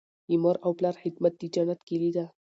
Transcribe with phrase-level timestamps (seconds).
[0.29, 2.25] د مور او پلار خدمت د جنت کیلي ده.